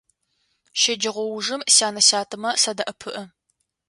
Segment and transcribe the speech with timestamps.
[0.81, 3.23] Щэджэгъоужым сянэ-сятэмэ садэӀэпыӀэ.